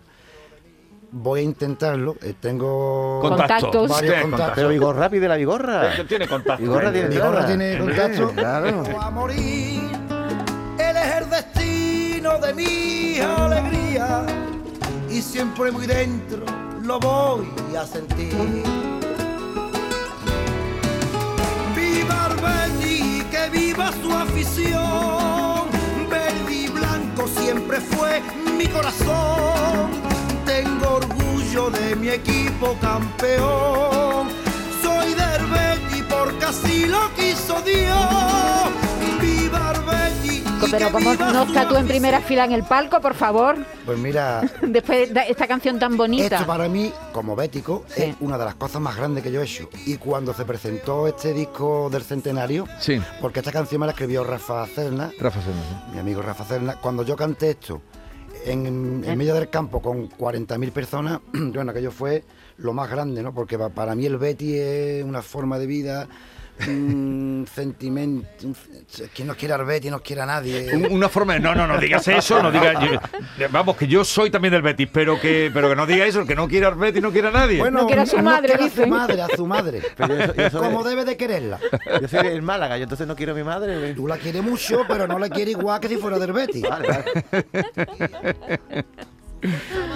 Voy 1.11 1.39
a 1.39 1.43
intentarlo. 1.43 2.15
eh, 2.21 2.35
tengo 2.39 3.19
Contactos. 3.21 3.89
varios 3.89 4.15
Sí, 4.15 4.21
contactos. 4.21 4.51
Pero 4.55 4.69
Vigorra 4.69 5.09
pide 5.09 5.27
la 5.27 5.35
Vigorra. 5.35 5.91
Tiene 6.07 6.27
contacto. 6.27 6.61
Vigorra 6.61 6.91
tiene 6.91 7.07
Vigorra 7.09 7.45
tiene 7.47 7.77
contacto. 7.79 8.31
Claro. 8.31 8.83
Voy 8.83 8.95
a 8.99 9.09
morir. 9.09 9.81
Él 10.77 10.97
es 10.97 11.15
el 11.21 11.29
destino 11.29 12.37
de 12.39 12.53
mi 12.53 13.19
alegría. 13.19 14.25
Y 15.09 15.21
siempre 15.21 15.71
muy 15.71 15.87
dentro 15.87 16.43
lo 16.83 16.99
voy 16.99 17.47
a 17.79 17.85
sentir. 17.85 18.33
Viva 21.75 22.25
Arbetti, 22.25 23.23
que 23.31 23.49
viva 23.51 23.91
su 24.03 24.11
afición. 24.11 25.67
Verde 26.09 26.53
y 26.53 26.67
blanco 26.67 27.27
siempre 27.27 27.79
fue 27.81 28.21
mi 28.57 28.67
corazón. 28.67 30.08
Orgullo 31.59 31.77
de 31.77 31.95
mi 31.97 32.09
equipo 32.09 32.75
campeón. 32.81 34.27
Soy 34.81 35.13
de 35.13 35.21
Arbetti 35.21 36.03
porque 36.09 36.45
así 36.45 36.85
lo 36.85 37.13
quiso 37.15 37.61
Dios. 37.61 38.69
Viva 39.21 39.73
Pero 40.71 40.91
como 40.91 41.13
no 41.15 41.43
está 41.43 41.67
tú 41.67 41.75
en 41.75 41.87
primera 41.87 42.21
fila 42.21 42.45
en 42.45 42.53
el 42.53 42.63
palco, 42.63 43.01
por 43.01 43.13
favor, 43.13 43.57
Pues 43.85 43.97
mira, 43.97 44.41
después 44.61 45.13
de 45.13 45.21
esta 45.29 45.47
canción 45.47 45.79
tan 45.79 45.97
bonita. 45.97 46.35
Esto 46.37 46.47
para 46.47 46.69
mí, 46.69 46.93
como 47.11 47.35
bético, 47.35 47.83
Sí. 47.87 48.03
es 48.03 48.15
una 48.21 48.37
de 48.37 48.45
las 48.45 48.55
cosas 48.55 48.81
más 48.81 48.95
grandes 48.95 49.23
que 49.23 49.31
yo 49.31 49.41
he 49.41 49.45
hecho. 49.45 49.67
Y 49.85 49.97
cuando 49.97 50.33
se 50.33 50.45
presentó 50.45 51.07
este 51.07 51.33
disco 51.33 51.89
del 51.91 52.03
centenario, 52.03 52.67
Sí, 52.79 53.01
porque 53.19 53.39
esta 53.39 53.51
canción 53.51 53.81
me 53.81 53.87
la 53.87 53.91
escribió 53.93 54.23
Rafa 54.23 54.65
Cerna, 54.67 55.11
Rafa 55.19 55.41
Serna, 55.41 55.83
mi 55.91 55.99
amigo 55.99 56.21
Rafa 56.21 56.43
Cerna, 56.45 56.75
cuando 56.75 57.03
yo 57.03 57.15
canté 57.17 57.51
esto 57.51 57.81
en, 58.45 59.03
en 59.05 59.17
medio 59.17 59.33
del 59.35 59.49
campo 59.49 59.81
con 59.81 60.09
40.000 60.09 60.71
personas, 60.71 61.19
bueno, 61.33 61.71
aquello 61.71 61.91
fue 61.91 62.23
lo 62.57 62.73
más 62.73 62.89
grande, 62.89 63.21
¿no? 63.23 63.33
Porque 63.33 63.57
pa- 63.57 63.69
para 63.69 63.95
mí 63.95 64.05
el 64.05 64.17
Betty 64.17 64.55
es 64.57 65.03
una 65.03 65.21
forma 65.21 65.57
de 65.59 65.65
vida, 65.67 66.07
un 66.67 67.47
sentimiento. 67.53 68.29
Quien 69.13 69.27
nos 69.27 69.37
quiera 69.37 69.55
al 69.55 69.65
Betty 69.65 69.89
nos 69.89 70.01
quiere 70.01 70.21
a 70.21 70.25
nadie. 70.25 70.75
Un- 70.75 70.91
Una 70.91 71.07
forma 71.09 71.33
de, 71.33 71.39
no, 71.39 71.55
no, 71.55 71.65
no 71.67 71.77
digas 71.79 72.07
eso, 72.07 72.41
no 72.43 72.51
digas, 72.51 72.75
yo- 73.39 73.47
vamos, 73.51 73.77
que 73.77 73.87
yo 73.87 74.03
soy 74.03 74.29
también 74.29 74.51
del 74.53 74.61
Betis, 74.61 74.87
pero 74.91 75.19
que, 75.19 75.49
pero 75.53 75.69
que 75.69 75.75
no 75.75 75.85
diga 75.85 76.05
eso, 76.05 76.21
el 76.21 76.27
que 76.27 76.35
no 76.35 76.47
quiera 76.47 76.67
al 76.69 76.75
Betis 76.75 77.01
no 77.01 77.11
quiere 77.11 77.29
a 77.29 77.31
nadie. 77.31 77.71
No 77.71 77.85
quiere 77.85 78.01
a 78.01 78.05
su 78.05 78.17
no 78.17 78.23
madre, 78.23 78.47
quiere 78.49 78.63
a 78.63 78.69
su 78.69 78.73
dicen. 78.75 78.89
madre, 78.89 79.21
a 79.21 79.27
su 79.35 79.45
madre. 79.45 79.81
Pero 79.97 80.17
yo, 80.17 80.33
yo 80.35 80.49
soy, 80.49 80.61
Como 80.61 80.83
debe 80.83 81.05
de 81.05 81.15
quererla. 81.17 81.59
yo 82.01 82.07
soy 82.07 82.23
del 82.27 82.41
Málaga, 82.41 82.77
yo 82.77 82.83
entonces 82.83 83.07
no 83.07 83.15
quiero 83.15 83.31
a 83.33 83.35
mi 83.35 83.43
madre. 83.43 83.93
Tú 83.93 84.07
la 84.07 84.17
quieres 84.17 84.43
mucho, 84.43 84.83
pero 84.87 85.07
no 85.07 85.17
la 85.19 85.29
quieres 85.29 85.55
igual 85.57 85.79
que 85.79 85.87
si 85.87 85.97
fuera 85.97 86.17
del 86.19 86.33
Betty. 86.33 86.61
Vale, 86.61 86.87
vale. 86.87 88.85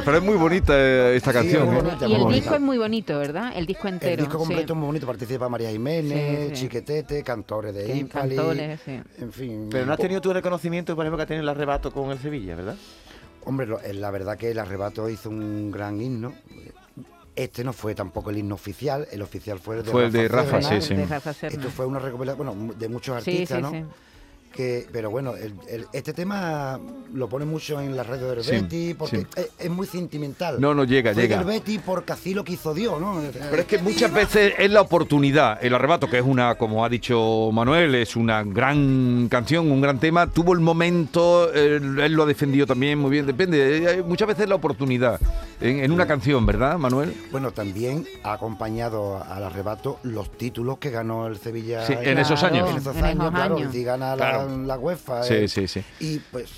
Pero 0.05 0.17
es 0.17 0.23
muy 0.23 0.35
bonita 0.35 0.73
eh, 0.77 1.15
esta 1.15 1.31
Sí, 1.31 1.37
canción. 1.37 1.65
muy 1.67 1.77
¿eh? 1.77 1.81
bonita, 1.81 2.05
y 2.05 2.07
muy 2.07 2.15
el 2.15 2.21
bonita. 2.23 2.39
disco 2.41 2.55
es 2.55 2.61
muy 2.61 2.77
bonito, 2.77 3.17
¿verdad? 3.19 3.53
El 3.55 3.65
disco 3.65 3.87
entero. 3.87 4.11
El 4.13 4.19
disco 4.19 4.37
completo 4.37 4.67
sí. 4.67 4.71
es 4.73 4.75
muy 4.77 4.85
bonito, 4.87 5.05
participa 5.07 5.49
María 5.49 5.69
Jiménez, 5.71 6.49
Sí, 6.49 6.55
sí. 6.55 6.61
Chiquetete, 6.63 7.23
cantores 7.23 7.73
de 7.73 7.85
Sí, 7.85 7.99
Impali, 7.99 8.35
cantores, 8.35 8.79
sí. 8.85 8.99
en 9.19 9.31
fin. 9.31 9.67
Pero 9.71 9.85
no 9.85 9.93
has 9.93 9.99
tenido 9.99 10.21
tu 10.21 10.31
reconocimiento, 10.33 10.95
por 10.95 11.05
ejemplo, 11.05 11.17
que 11.17 11.23
ha 11.23 11.27
tenido 11.27 11.43
el 11.43 11.49
arrebato 11.49 11.91
con 11.91 12.11
el 12.11 12.19
Sevilla, 12.19 12.55
¿verdad? 12.55 12.75
Hombre, 13.45 13.65
lo- 13.67 13.79
eh, 13.81 13.93
la 13.93 14.11
verdad 14.11 14.37
que 14.37 14.51
el 14.51 14.59
arrebato 14.59 15.09
hizo 15.09 15.29
un 15.29 15.71
gran 15.71 15.99
himno. 16.01 16.33
Este 17.35 17.63
no 17.63 17.73
fue 17.73 17.95
tampoco 17.95 18.29
el 18.29 18.37
himno 18.37 18.55
oficial, 18.55 19.07
el 19.11 19.21
oficial 19.23 19.57
fue 19.59 19.77
el 19.79 19.83
de 19.83 19.91
Fue 19.91 20.05
el 20.05 20.11
de 20.11 20.27
Rafa, 20.27 20.61
Serna. 20.61 20.81
sí, 20.81 20.87
sí. 20.89 20.93
De 20.95 21.05
Rafa 21.07 21.33
Serna. 21.33 21.57
Esto 21.57 21.71
fue 21.71 21.85
una 21.87 21.97
recopilación, 21.99 22.45
bueno, 22.45 22.73
de 22.77 22.89
muchos 22.89 23.23
Sí, 23.23 23.31
artistas, 23.31 23.57
sí, 23.57 23.61
¿no? 23.63 23.71
sí. 23.71 23.83
Que, 24.53 24.87
pero 24.91 25.09
bueno, 25.09 25.33
el- 25.35 25.55
el- 25.67 25.87
este 25.93 26.13
tema 26.13 26.79
lo 27.11 27.27
pone 27.27 27.43
mucho 27.43 27.81
en 27.81 27.97
las 27.97 28.05
redes 28.05 28.35
del 28.35 28.43
Sí, 28.43 28.51
Betty 28.51 28.93
porque 28.93 29.17
sí. 29.21 29.25
es, 29.35 29.49
es 29.57 29.69
muy 29.71 29.87
sentimental. 29.87 30.61
No, 30.61 30.75
no, 30.75 30.83
llega, 30.83 31.11
Fue 31.13 31.23
llega. 31.23 31.37
del 31.37 31.45
Betty 31.47 31.79
porque 31.79 32.13
así 32.13 32.35
lo 32.35 32.43
quiso 32.43 32.71
Dios, 32.71 33.01
¿no? 33.01 33.19
Pero 33.33 33.61
es 33.63 33.65
que 33.65 33.79
muchas 33.79 34.13
veces 34.13 34.53
es 34.59 34.69
la 34.69 34.81
oportunidad, 34.81 35.57
el 35.65 35.73
arrebato, 35.73 36.07
que 36.07 36.19
es 36.19 36.23
una, 36.23 36.53
como 36.53 36.85
ha 36.85 36.89
dicho 36.89 37.49
Manuel, 37.51 37.95
es 37.95 38.15
una 38.15 38.43
gran 38.43 39.27
canción, 39.27 39.71
un 39.71 39.81
gran 39.81 39.99
tema, 39.99 40.27
tuvo 40.27 40.53
el 40.53 40.59
momento, 40.59 41.51
él, 41.51 41.97
él 41.99 42.13
lo 42.13 42.21
ha 42.21 42.25
defendido 42.27 42.67
también 42.67 42.99
muy 42.99 43.09
bien, 43.09 43.25
depende, 43.25 43.91
eh, 43.99 44.03
muchas 44.03 44.27
veces 44.27 44.43
es 44.43 44.49
la 44.49 44.55
oportunidad 44.55 45.19
en, 45.61 45.79
en 45.79 45.91
una 45.91 46.05
canción, 46.05 46.45
¿verdad, 46.45 46.77
Manuel? 46.77 47.11
Bueno, 47.31 47.49
también 47.51 48.05
ha 48.23 48.33
acompañado 48.33 49.23
al 49.23 49.43
arrebato 49.43 49.97
los 50.03 50.29
títulos 50.37 50.77
que 50.77 50.91
ganó 50.91 51.25
el 51.25 51.37
Sevilla 51.37 51.87
Sí, 51.87 51.93
en 51.99 52.19
esos 52.19 52.43
años. 52.43 52.69
En 52.69 52.77
esos 52.77 52.95
en 52.95 53.03
años, 53.05 53.19
esos 53.23 53.31
claro, 53.33 53.55
años. 53.57 53.73
y 53.75 53.83
gana 53.83 54.15
la, 54.15 54.17
Claro. 54.17 54.42
La 54.47 54.77
UEFA. 54.77 55.23
Sí, 55.23 55.33
eh, 55.35 55.47
sí, 55.47 55.67
sí. 55.67 55.83
Y 55.99 56.19
pues 56.19 56.49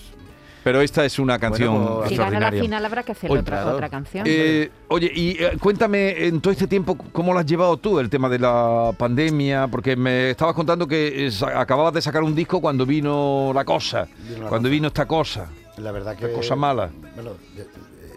Pero 0.63 0.81
esta 0.81 1.05
es 1.05 1.19
una 1.19 1.37
canción 1.37 1.97
pues, 1.97 2.09
Si 2.09 2.15
gana 2.15 2.31
la 2.31 2.37
extraordinaria. 2.47 2.61
final 2.63 2.85
habrá 2.85 3.03
que 3.03 3.11
hacer 3.11 3.29
Oye, 3.31 3.41
otra, 3.41 3.57
claro. 3.61 3.75
otra 3.75 3.89
canción. 3.89 4.25
Eh, 4.27 4.71
oye, 4.87 5.11
y 5.13 5.37
eh, 5.43 5.57
cuéntame 5.59 6.25
en 6.25 6.41
todo 6.41 6.51
este 6.51 6.65
tiempo 6.67 6.97
cómo 6.97 7.33
lo 7.33 7.39
has 7.39 7.45
llevado 7.45 7.77
tú, 7.77 7.99
el 7.99 8.09
tema 8.09 8.29
de 8.29 8.39
la 8.39 8.91
pandemia, 8.97 9.67
porque 9.67 9.95
me 9.95 10.31
estabas 10.31 10.55
contando 10.55 10.87
que 10.87 11.27
eh, 11.27 11.31
sa- 11.31 11.59
acababas 11.61 11.93
de 11.93 12.01
sacar 12.01 12.23
un 12.23 12.33
disco 12.33 12.59
cuando 12.61 12.85
vino 12.85 13.51
la 13.53 13.63
cosa, 13.63 14.07
Vino 14.27 14.43
la 14.43 14.49
cuando 14.49 14.67
cosa. 14.67 14.71
vino 14.71 14.87
esta 14.87 15.05
cosa. 15.05 15.49
la 15.77 15.91
verdad 15.91 16.15
que... 16.17 16.25
Qué 16.27 16.33
cosa 16.33 16.55
mala. 16.55 16.89
Bueno, 17.13 17.31
ya, 17.55 17.63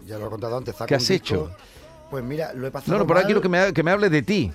ya 0.06 0.18
lo 0.18 0.26
he 0.28 0.30
contado 0.30 0.56
antes. 0.56 0.74
¿Qué 0.86 0.94
has 0.94 1.06
disco, 1.06 1.14
hecho? 1.26 1.50
Pues 2.10 2.24
mira, 2.24 2.54
lo 2.54 2.66
he 2.66 2.70
pasado 2.70 2.92
No, 2.94 2.98
no, 3.00 3.06
pero 3.06 3.18
ahora 3.18 3.26
quiero 3.26 3.42
que 3.42 3.48
me, 3.50 3.58
ha- 3.58 3.72
que 3.72 3.82
me 3.82 3.90
hables 3.90 4.10
de 4.10 4.22
ti. 4.22 4.50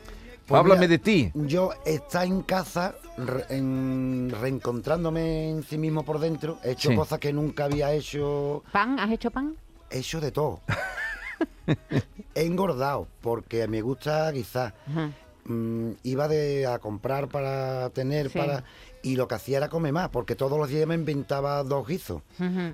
Pues 0.47 0.59
Háblame 0.59 0.81
mira, 0.81 0.89
de 0.91 0.97
ti. 0.99 1.31
Yo 1.35 1.71
está 1.85 2.25
en 2.25 2.41
casa, 2.41 2.95
re- 3.17 3.45
en- 3.49 4.29
reencontrándome 4.41 5.49
en 5.49 5.63
sí 5.63 5.77
mismo 5.77 6.03
por 6.03 6.19
dentro. 6.19 6.59
He 6.63 6.71
hecho 6.71 6.89
Sí. 6.89 6.95
cosas 6.95 7.19
que 7.19 7.31
nunca 7.31 7.65
había 7.65 7.93
hecho. 7.93 8.63
¿Pan? 8.71 8.99
¿Has 8.99 9.11
hecho 9.11 9.31
pan? 9.31 9.55
He 9.89 9.99
hecho 9.99 10.19
de 10.19 10.31
todo. 10.31 10.59
He 12.35 12.45
engordado, 12.45 13.07
porque 13.21 13.67
me 13.67 13.81
gusta. 13.81 14.27
Ajá. 14.29 15.11
Mm, 15.45 15.91
iba 16.03 16.27
de, 16.29 16.65
a 16.67 16.79
comprar 16.79 17.27
para 17.27 17.89
tener, 17.89 18.29
Sí. 18.29 18.37
para 18.39 18.63
y 19.01 19.15
lo 19.17 19.27
que 19.27 19.35
hacía 19.35 19.57
era 19.57 19.69
comer 19.69 19.91
más, 19.91 20.09
porque 20.09 20.35
todos 20.35 20.57
los 20.57 20.69
días 20.69 20.87
me 20.87 20.95
inventaba 20.95 21.61
dos 21.63 21.85
guisos. 21.87 22.21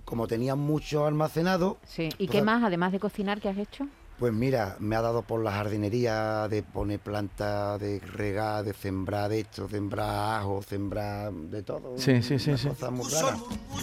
Como 0.05 0.27
tenía 0.27 0.55
mucho 0.55 1.05
almacenado, 1.07 1.77
Sí. 1.87 2.09
¿Y 2.19 2.27
Pues, 2.27 2.29
qué 2.29 2.37
a- 2.39 2.43
más, 2.43 2.63
además 2.63 2.91
de 2.91 2.99
cocinar, 2.99 3.39
qué 3.41 3.49
has 3.49 3.57
hecho? 3.57 3.87
Pues 4.19 4.33
mira, 4.33 4.75
me 4.79 4.97
ha 4.97 5.01
dado 5.01 5.21
por 5.21 5.41
la 5.41 5.51
jardinería 5.53 6.47
de 6.49 6.61
poner 6.61 6.99
plantas, 6.99 7.79
de 7.79 7.99
regar, 7.99 8.65
de 8.65 8.73
sembrar 8.73 9.29
de 9.29 9.39
esto, 9.39 9.69
sembrar 9.69 10.39
ajo, 10.41 10.61
sembrar 10.67 11.31
de 11.31 11.63
todo. 11.63 11.93
Sí, 11.97 12.21
sí, 12.21 12.37
sí, 12.37 12.49
una 12.49 12.57
sí. 12.59 12.67
cosa 12.67 12.91
muy 12.91 13.09
rara. 13.09 13.37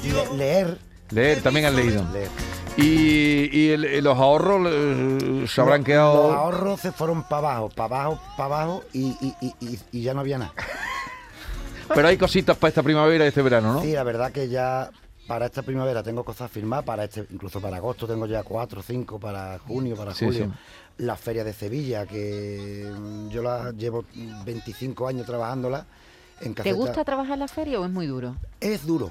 Le- 0.04 0.36
leer, 0.36 0.78
Leer, 1.10 1.42
también 1.42 1.64
has 1.66 1.72
leído. 1.74 2.04
leer. 2.12 2.28
Y, 2.76 3.48
y 3.58 3.70
el- 3.70 3.84
y 3.86 4.00
los 4.02 4.18
ahorros 4.18 4.68
eh, 4.70 5.46
se 5.48 5.60
habrán 5.62 5.78
Los- 5.80 5.86
quedado... 5.86 6.28
Los 6.28 6.36
ahorros 6.36 6.80
se 6.80 6.92
fueron 6.92 7.22
para 7.22 7.38
abajo, 7.56 7.70
para 7.74 7.94
abajo, 7.96 8.20
para 8.36 8.54
abajo 8.56 8.84
y, 8.92 9.16
y- 9.22 9.34
y- 9.40 9.54
y- 9.60 9.78
y 9.92 10.02
ya 10.02 10.12
no 10.12 10.20
había 10.20 10.36
nada. 10.36 10.52
Pero 11.94 12.08
hay 12.08 12.18
cositas 12.18 12.58
para 12.58 12.68
esta 12.68 12.82
primavera 12.82 13.24
y 13.24 13.28
este 13.28 13.40
verano, 13.40 13.72
¿no? 13.74 13.80
Sí, 13.82 13.92
la 13.92 14.02
verdad 14.02 14.32
que 14.32 14.48
ya 14.50 14.90
para 15.26 15.46
esta 15.46 15.62
primavera 15.62 16.02
tengo 16.02 16.24
cosas 16.24 16.50
firmadas, 16.50 16.84
para 16.84 17.04
este, 17.04 17.26
incluso 17.30 17.60
para 17.60 17.76
agosto 17.76 18.06
tengo 18.06 18.26
ya 18.26 18.42
cuatro, 18.42 18.82
cinco, 18.82 19.18
para 19.18 19.58
junio, 19.58 19.96
para 19.96 20.14
Sí, 20.14 20.24
julio. 20.26 20.46
sí. 20.46 21.04
La 21.04 21.16
feria 21.16 21.44
de 21.44 21.52
Sevilla, 21.52 22.06
que 22.06 22.90
mm, 22.96 23.28
yo 23.28 23.42
la 23.42 23.72
llevo 23.72 24.04
25 24.44 25.08
años 25.08 25.26
trabajándola 25.26 25.86
en 26.40 26.54
¿Te 26.54 26.72
gusta 26.72 27.04
trabajar 27.04 27.38
la 27.38 27.48
feria 27.48 27.80
o 27.80 27.84
es 27.84 27.90
muy 27.90 28.06
duro? 28.06 28.36
Es 28.60 28.86
duro, 28.86 29.10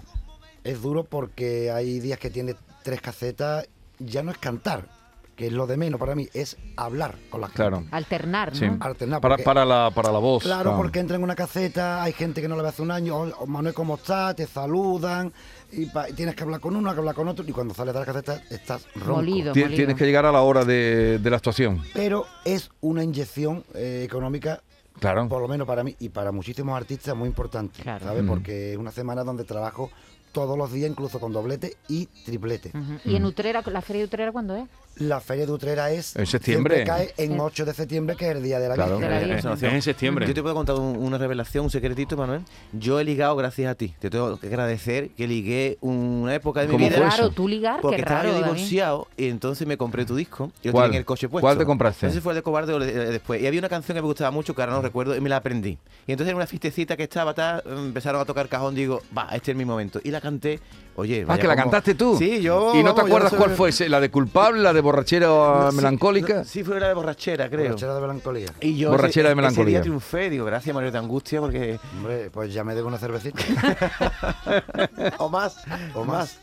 es 0.64 0.82
duro 0.82 1.04
porque 1.04 1.72
hay 1.72 2.00
días 2.00 2.20
que 2.20 2.30
tiene 2.30 2.56
tres 2.84 3.02
casetas, 3.02 3.68
ya 4.00 4.24
no 4.24 4.32
es 4.32 4.38
cantar, 4.38 4.88
que 5.36 5.48
es 5.48 5.54
lo 5.54 5.68
de 5.68 5.76
menos 5.78 6.00
para 6.00 6.16
mí, 6.16 6.28
es 6.34 6.58
hablar 6.78 7.16
con 7.30 7.42
la 7.42 7.48
gente. 7.48 7.58
Claro. 7.58 7.84
Alternar, 7.92 8.54
¿no? 8.54 8.60
Sí. 8.60 8.66
Alternar, 8.80 9.20
Para, 9.22 9.34
porque- 9.36 9.44
para, 9.44 9.66
la, 9.66 9.92
para 9.94 10.12
la 10.12 10.20
voz. 10.20 10.44
Claro, 10.44 10.76
porque 10.78 11.00
entra 11.00 11.18
en 11.18 11.24
una 11.24 11.36
caseta, 11.36 12.02
hay 12.04 12.14
gente 12.14 12.42
que 12.42 12.48
no 12.48 12.56
le 12.56 12.62
ve 12.62 12.70
hace 12.70 12.82
un 12.82 12.92
año, 12.92 13.16
"Oh, 13.18 13.30
oh, 13.40 13.46
Manuel, 13.46 13.74
¿cómo 13.74 13.96
estás? 13.96 14.36
Te 14.36 14.48
saludan, 14.48 15.34
y, 15.72 15.88
pa- 15.88 16.10
y 16.10 16.14
tienes 16.14 16.36
que 16.36 16.44
hablar 16.44 16.60
con 16.62 16.76
uno, 16.76 16.92
que 16.94 17.00
hablar 17.00 17.16
con 17.16 17.28
otro, 17.28 17.44
y 17.48 17.52
cuando 17.52 17.74
sales 17.74 17.94
de 17.94 18.00
la 18.00 18.06
caseta 18.06 18.42
estás 18.50 18.88
ronco. 18.96 19.16
Molido. 19.16 19.52
Tienes 19.54 19.96
que 19.96 20.06
llegar 20.06 20.26
a 20.26 20.32
la 20.32 20.42
hora 20.42 20.64
de, 20.64 21.20
de 21.20 21.30
la 21.30 21.36
actuación. 21.38 21.82
Pero 21.94 22.26
es 22.46 22.70
una 22.82 23.04
inyección 23.04 23.64
eh, 23.74 24.04
económica, 24.06 24.62
Claro. 25.00 25.28
por 25.28 25.42
lo 25.42 25.48
menos 25.48 25.68
para 25.68 25.84
mí 25.84 25.96
y 26.00 26.10
para 26.10 26.32
muchísimos 26.32 26.76
artistas, 26.76 27.16
muy 27.16 27.28
importante, 27.28 27.82
Claro. 27.82 28.06
¿sabes? 28.06 28.24
Mm. 28.24 28.28
Porque 28.28 28.72
es 28.74 28.78
una 28.78 28.92
semana 28.92 29.24
donde 29.24 29.44
trabajo 29.44 29.90
todos 30.32 30.58
los 30.58 30.72
días, 30.74 30.90
incluso 30.90 31.20
con 31.20 31.32
doblete 31.32 31.78
y 31.88 32.08
triplete. 32.26 32.72
¿Y 33.06 33.16
en 33.16 33.24
Utrera, 33.26 33.62
la 33.66 33.82
feria 33.82 34.02
de 34.02 34.06
Utrera 34.08 34.32
cuándo 34.34 34.56
es? 34.56 34.66
La 34.98 35.20
Feria 35.20 35.46
de 35.46 35.52
Utrera 35.52 35.92
es... 35.92 36.16
En 36.16 36.26
septiembre. 36.26 36.86
cae 36.86 37.14
en 37.18 37.34
Sí. 37.34 37.38
8 37.38 37.66
de 37.66 37.74
septiembre, 37.74 38.16
que 38.16 38.30
es 38.30 38.36
el 38.38 38.42
Día 38.42 38.60
de 38.60 38.70
la 38.70 38.76
Claro, 38.76 38.92
Virgen. 38.98 39.10
De 39.10 39.16
la 39.16 39.22
eh, 39.22 39.36
Virgen. 39.36 39.52
es 39.54 39.64
en 39.64 39.82
septiembre. 39.82 40.26
Yo 40.26 40.34
te 40.34 40.42
puedo 40.42 40.56
contar 40.56 40.78
un- 40.78 40.96
una 40.96 41.18
revelación, 41.18 41.66
un 41.66 41.70
secretito, 41.70 42.16
Manuel. 42.16 42.44
Yo 42.72 42.98
he 42.98 43.04
ligado 43.04 43.36
gracias 43.36 43.70
a 43.70 43.76
ti. 43.76 43.94
Te 44.00 44.10
tengo 44.10 44.40
que 44.40 44.48
agradecer 44.48 45.10
que 45.10 45.28
ligué 45.28 45.78
una 45.82 46.34
época 46.34 46.62
de 46.62 46.68
mi 46.68 46.72
¿Cómo 46.76 46.86
Qué 46.86 46.92
fue 46.92 47.00
vida. 47.02 47.10
raro, 47.12 47.26
eso? 47.26 47.34
tú 47.34 47.46
ligar, 47.50 47.82
Porque 47.82 47.98
qué 47.98 48.02
estaba 48.04 48.22
raro, 48.22 48.30
yo 48.36 48.40
David. 48.40 48.54
divorciado 48.54 49.08
y 49.18 49.28
entonces 49.28 49.68
me 49.68 49.76
compré 49.78 50.06
tu 50.06 50.16
disco 50.16 50.50
y 50.64 50.68
lo 50.68 50.72
¿Cuál? 50.72 50.86
tenía 50.86 50.96
en 50.98 51.02
el 51.02 51.06
coche 51.06 51.28
puesto. 51.28 51.46
¿Cuál 51.46 51.58
te 51.58 51.66
compraste? 51.66 52.08
Ese 52.08 52.22
fue 52.22 52.32
el 52.32 52.38
de 52.38 52.44
Cobarde 52.44 52.72
o 52.74 52.80
de- 52.80 53.12
después. 53.12 53.42
Y 53.42 53.48
había 53.48 53.60
una 53.60 53.68
canción 53.68 53.96
que 53.98 54.02
me 54.02 54.08
gustaba 54.08 54.32
mucho 54.32 54.56
que 54.56 54.62
ahora 54.62 54.76
no 54.76 54.82
recuerdo 54.86 55.16
y 55.16 55.22
me 55.22 55.30
la 55.30 55.38
aprendí. 55.38 55.78
Y 56.08 56.12
entonces 56.12 56.32
en 56.32 56.38
una 56.38 56.46
fiestecita 56.48 56.96
que 56.96 57.04
estaba, 57.04 57.34
tal, 57.34 57.64
empezaron 57.66 58.22
a 58.22 58.26
tocar 58.26 58.48
cajón, 58.48 58.76
digo, 58.76 59.02
va, 59.18 59.28
este 59.34 59.52
es 59.52 59.58
mi 59.58 59.66
momento. 59.66 60.00
Y 60.04 60.12
la 60.12 60.22
canté, 60.22 60.60
oye, 60.96 61.22
Ah, 61.24 61.26
vaya 61.30 61.42
que 61.42 61.48
la 61.48 61.56
como- 61.56 61.64
cantaste 61.72 61.96
tú. 61.96 62.16
Sí, 62.18 62.42
yo. 62.42 62.74
¿Y 62.76 62.84
no 62.84 62.94
te 62.94 63.02
vamos, 63.02 63.10
acuerdas 63.12 63.34
cuál 63.34 63.52
fue? 63.52 63.70
ese? 63.70 63.90
¿La 63.90 64.00
de 64.00 64.12
culpable, 64.12 64.62
la 64.62 64.72
de 64.74 64.82
borrachera 64.82 65.70
Sí, 65.72 65.76
melancólica? 65.78 66.36
no, 66.36 66.44
sí, 66.46 66.64
fue 66.64 66.80
la 66.80 66.90
de 66.90 66.94
borrachera, 66.94 67.50
creo. 67.50 67.64
Borrachera 67.70 67.96
de 67.96 68.02
melancolía. 68.02 68.48
Y 68.62 68.78
yo 68.78 68.92
Borrachera 68.92 69.28
ese, 69.28 69.30
de 69.30 69.36
melancolía. 69.36 69.64
Ese 69.64 69.72
día 69.72 69.82
triunfé, 69.82 70.30
digo, 70.30 70.46
gracias 70.46 70.74
Manuel 70.76 70.94
de 70.94 71.00
Angustia, 71.00 71.40
porque... 71.42 71.80
Hombre, 71.98 72.30
pues 72.32 72.54
ya 72.54 72.64
me 72.64 72.76
debo 72.76 72.88
una 72.88 72.98
cervecita. 73.00 73.42
o 75.18 75.30
más, 75.30 75.58
o 75.96 76.04
más. 76.06 76.38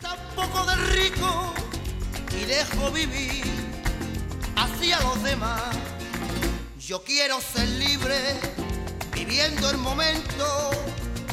tampoco 0.00 0.64
de 0.66 0.76
rico 0.94 1.52
y 2.40 2.44
dejo 2.44 2.90
vivir 2.92 3.42
hacia 4.56 5.00
los 5.02 5.22
demás. 5.24 5.62
Yo 6.88 7.04
quiero 7.04 7.38
ser 7.42 7.68
libre, 7.68 8.40
viviendo 9.12 9.68
el 9.68 9.76
momento, 9.76 10.70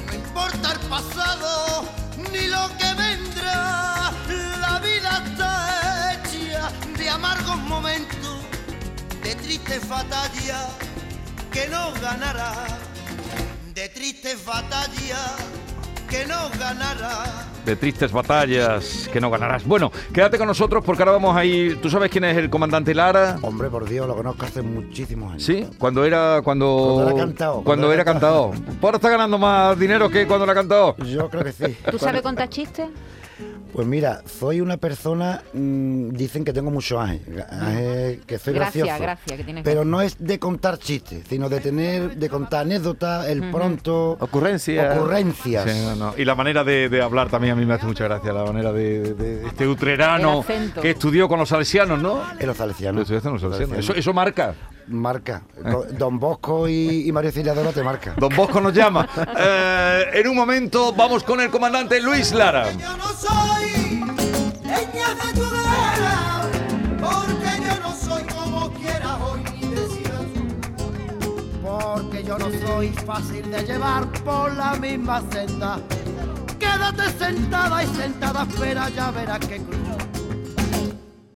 no 0.05 0.13
importa 0.13 0.73
el 0.73 0.79
pasado 0.89 1.87
ni 2.29 2.47
lo 2.47 2.67
que 2.77 2.93
vendrá. 2.93 4.11
La 4.59 4.79
vida 4.79 5.23
está 5.25 6.11
hecha 6.11 6.69
de 6.97 7.09
amargos 7.09 7.55
momentos, 7.55 8.41
de 9.23 9.33
tristes 9.35 9.87
batallas 9.87 10.65
que 11.53 11.69
no 11.69 11.93
ganará, 12.01 12.67
de 13.73 13.87
tristes 13.87 14.43
batallas 14.43 15.35
que 16.09 16.25
no 16.25 16.49
ganará. 16.59 17.54
De 17.65 17.75
tristes 17.75 18.11
batallas 18.11 19.09
que 19.11 19.19
no 19.19 19.29
ganarás. 19.29 19.65
Bueno, 19.65 19.91
quédate 20.13 20.37
con 20.37 20.47
nosotros 20.47 20.83
porque 20.85 21.01
ahora 21.01 21.13
vamos 21.13 21.35
a 21.35 21.43
ir. 21.43 21.81
¿Tú 21.81 21.89
sabes 21.89 22.11
quién 22.11 22.23
es 22.25 22.37
el 22.37 22.49
comandante 22.49 22.93
Lara? 22.93 23.37
Hombre, 23.41 23.69
por 23.69 23.89
Dios, 23.89 24.07
lo 24.07 24.15
conozco 24.15 24.45
hace 24.45 24.61
muchísimos 24.61 25.31
años. 25.31 25.43
Sí, 25.43 25.67
cuando 25.77 26.05
era 26.05 26.41
cuando 26.43 26.93
Cuando 26.95 27.09
era 27.09 27.19
cantado, 27.25 27.53
cuando 27.53 27.65
cuando 27.65 27.87
era 27.87 27.95
era 27.95 28.05
cantado. 28.05 28.51
Ahora 28.81 28.97
está 28.97 29.09
ganando 29.09 29.37
más 29.37 29.77
dinero 29.79 30.09
que 30.09 30.27
cuando 30.27 30.45
la 30.45 30.51
ha 30.51 30.55
cantado. 30.55 30.95
Yo 30.97 31.29
creo 31.29 31.43
que 31.43 31.51
sí. 31.51 31.75
¿Tú 31.89 31.97
sabes 31.97 32.21
contar 32.21 32.49
chistes? 32.49 32.87
Pues 33.75 33.85
mira, 33.87 34.21
soy 34.25 34.61
una 34.61 34.77
persona, 34.77 35.41
mm, 35.53 36.11
dicen 36.11 36.45
que 36.45 36.53
tengo 36.53 36.71
mucho 36.71 36.97
ángel, 36.97 37.43
ángel, 37.49 38.21
que 38.25 38.39
soy 38.39 38.53
Gracias, 38.53 38.85
gracioso. 38.85 39.03
gracias, 39.03 39.37
que 39.37 39.43
tienes 39.43 39.63
Pero 39.65 39.83
no 39.83 40.01
es 40.01 40.15
de 40.17 40.39
contar 40.39 40.77
chistes, 40.77 41.25
sino 41.27 41.49
de 41.49 41.59
tener, 41.59 42.15
de 42.15 42.29
contar 42.29 42.61
anécdotas, 42.61 43.27
el 43.27 43.51
pronto, 43.51 44.11
Ocurrencia. 44.21 44.93
ocurrencias. 44.93 45.69
Sí, 45.69 45.77
no, 45.83 45.95
no. 45.95 46.13
Y 46.17 46.23
la 46.23 46.35
manera 46.35 46.63
de, 46.63 46.87
de 46.87 47.01
hablar 47.01 47.29
también 47.29 47.51
a 47.51 47.55
mí 47.57 47.65
me 47.65 47.73
hace 47.73 47.85
mucha 47.85 48.05
gracia, 48.05 48.31
la 48.31 48.45
manera 48.45 48.71
de, 48.71 49.13
de- 49.13 49.13
de 49.41 49.47
este 49.47 49.67
utrerano 49.67 50.45
que 50.81 50.91
estudió 50.91 51.27
con 51.27 51.39
los 51.39 51.49
salesianos, 51.49 52.01
¿no? 52.01 52.21
En 52.39 52.47
los 52.47 52.55
salesianos. 52.55 52.95
Lo 52.95 53.01
estudiaste 53.01 53.27
con 53.27 53.33
los 53.33 53.41
salesianos. 53.41 53.77
Eso, 53.79 53.87
Salesianos. 53.93 53.99
eso 53.99 54.13
marca. 54.13 54.55
Marca. 54.87 55.41
Do- 55.63 55.85
Don 55.91 56.19
Bosco 56.19 56.67
y, 56.67 57.07
y 57.07 57.11
María 57.11 57.29
Auxiliadora 57.29 57.71
te 57.71 57.83
marca. 57.83 58.13
Don 58.17 58.33
Bosco 58.35 58.61
nos 58.61 58.73
llama. 58.73 59.07
Eh, 59.37 60.05
en 60.13 60.27
un 60.27 60.35
momento 60.35 60.93
vamos 60.93 61.23
con 61.23 61.39
el 61.41 61.49
comandante 61.49 61.99
Luis 62.01 62.31
Lara. 62.33 62.71
Yo 62.73 62.95
no 62.97 63.07
soy 63.07 63.99
leña 64.63 65.09
de 65.15 65.33
tu 65.33 65.41
vera, 65.49 66.41
porque 66.99 67.61
yo 67.65 67.79
no 67.81 67.95
soy 67.95 68.23
como 68.23 68.71
quiera 68.73 69.17
hoy 69.17 69.39
ni 69.61 69.67
decida 69.69 70.19
tú. 70.33 71.61
Porque 71.63 72.23
yo 72.23 72.37
no 72.37 72.45
soy 72.67 72.89
fácil 72.89 73.49
de 73.51 73.63
llevar 73.63 74.07
por 74.23 74.53
la 74.55 74.73
misma 74.75 75.21
senda. 75.31 75.79
Quédate 76.59 77.09
sentada 77.17 77.83
y 77.83 77.87
sentada, 77.87 78.43
espera, 78.43 78.89
ya 78.89 79.11
verás 79.11 79.39
que 79.39 79.57
cruz. 79.57 79.77